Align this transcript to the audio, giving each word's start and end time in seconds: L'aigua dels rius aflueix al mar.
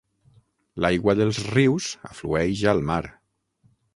L'aigua 0.85 1.15
dels 1.19 1.41
rius 1.51 1.91
aflueix 2.13 2.65
al 2.75 2.83
mar. 2.91 3.01